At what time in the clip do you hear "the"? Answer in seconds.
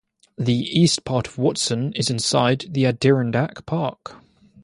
0.35-0.55, 2.71-2.87